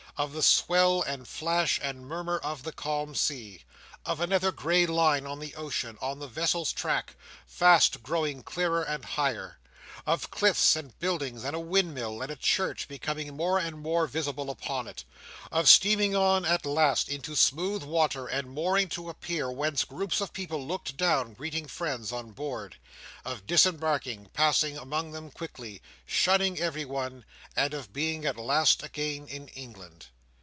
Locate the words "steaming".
15.69-16.15